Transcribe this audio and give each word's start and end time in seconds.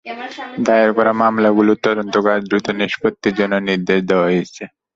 দায়ের 0.65 0.91
করা 0.97 1.11
মামলাগুলোর 1.21 1.81
তদন্ত 1.85 2.15
কাজ 2.27 2.39
দ্রুত 2.49 2.67
নিষ্পত্তির 2.81 3.37
জন্য 3.39 3.53
নির্দেশ 3.69 3.99
দেওয়া 4.09 4.27
হয়েছে। 4.29 4.63